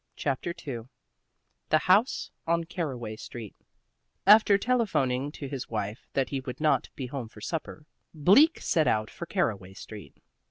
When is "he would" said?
6.29-6.59